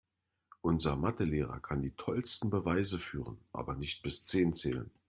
[0.61, 4.89] Unser Mathe-Lehrer kann die tollsten Beweise führen, aber nicht bis zehn zählen.